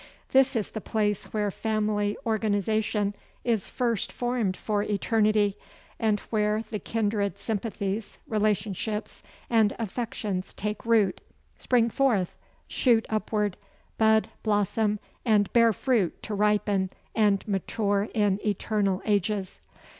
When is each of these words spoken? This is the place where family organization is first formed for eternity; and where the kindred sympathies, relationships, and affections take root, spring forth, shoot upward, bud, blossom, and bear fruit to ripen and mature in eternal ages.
This 0.31 0.55
is 0.55 0.71
the 0.71 0.81
place 0.81 1.25
where 1.25 1.51
family 1.51 2.17
organization 2.25 3.13
is 3.43 3.67
first 3.67 4.11
formed 4.11 4.57
for 4.57 4.81
eternity; 4.81 5.59
and 5.99 6.19
where 6.31 6.63
the 6.71 6.79
kindred 6.79 7.37
sympathies, 7.37 8.17
relationships, 8.27 9.21
and 9.47 9.75
affections 9.77 10.55
take 10.55 10.87
root, 10.87 11.21
spring 11.59 11.91
forth, 11.91 12.35
shoot 12.67 13.05
upward, 13.11 13.57
bud, 13.99 14.29
blossom, 14.41 14.97
and 15.23 15.53
bear 15.53 15.71
fruit 15.71 16.23
to 16.23 16.33
ripen 16.33 16.89
and 17.13 17.47
mature 17.47 18.09
in 18.15 18.39
eternal 18.43 19.03
ages. 19.05 19.61